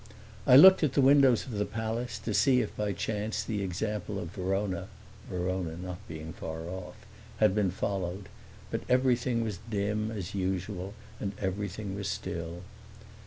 [0.47, 4.17] I looked at the windows of the palace to see if by chance the example
[4.17, 4.87] of Verona
[5.29, 6.95] (Verona being not far off)
[7.37, 8.27] had been followed;
[8.71, 12.63] but everything was dim, as usual, and everything was still.